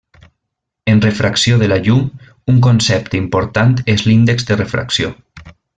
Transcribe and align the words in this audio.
En 0.93 1.01
refracció 1.05 1.59
de 1.63 1.67
la 1.67 1.77
llum, 1.89 2.09
un 2.55 2.59
concepte 2.69 3.21
important 3.23 3.79
és 3.97 4.09
l'índex 4.09 4.53
de 4.53 4.63
refracció. 4.65 5.17